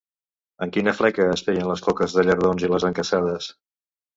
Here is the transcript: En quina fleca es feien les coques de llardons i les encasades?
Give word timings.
En 0.65 0.71
quina 0.77 0.93
fleca 1.01 1.27
es 1.35 1.45
feien 1.49 1.69
les 1.73 1.85
coques 1.89 2.15
de 2.17 2.25
llardons 2.31 2.67
i 2.67 2.73
les 2.73 2.89
encasades? 2.91 3.53